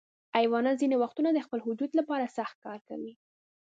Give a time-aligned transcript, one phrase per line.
[0.37, 3.13] حیوانات ځینې وختونه د خپل وجود لپاره سخت کار کوي.